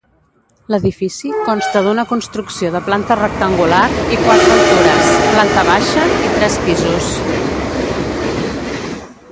[0.75, 3.83] L'edifici consta d'una construcció de planta rectangular
[4.15, 7.13] i quatre altures, planta baixa i tres pisos.